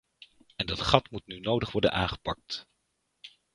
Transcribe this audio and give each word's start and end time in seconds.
En 0.55 0.65
dat 0.65 0.81
gat 0.81 1.09
moet 1.11 1.27
nu 1.27 1.39
nodig 1.39 1.71
worden 1.71 1.91
aangepakt. 1.91 2.67